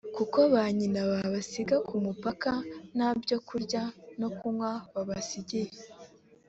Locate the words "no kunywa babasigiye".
4.19-5.69